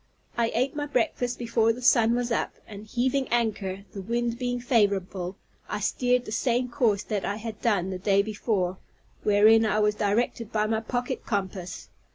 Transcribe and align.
I 0.35 0.49
ate 0.55 0.75
my 0.75 0.87
breakfast 0.87 1.37
before 1.37 1.71
the 1.71 1.81
sun 1.83 2.15
was 2.15 2.31
up; 2.31 2.55
and 2.67 2.87
heaving 2.87 3.27
anchor, 3.27 3.83
the 3.93 4.01
wind 4.01 4.39
being 4.39 4.59
favorable, 4.59 5.35
I 5.69 5.79
steered 5.79 6.25
the 6.25 6.31
same 6.31 6.69
course 6.69 7.03
that 7.03 7.23
I 7.23 7.35
had 7.35 7.61
done 7.61 7.91
the 7.91 7.99
day 7.99 8.23
before, 8.23 8.77
wherein 9.21 9.63
I 9.63 9.77
was 9.77 9.93
directed 9.93 10.51
by 10.51 10.65
my 10.65 10.79
pocket 10.79 11.23
compass. 11.27 11.89